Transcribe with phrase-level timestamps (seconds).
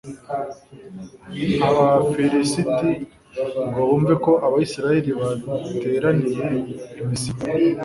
[1.67, 2.89] abafilisiti
[3.67, 6.45] ngo bumve ko abayisraheli bateraniye
[6.99, 7.47] i misipa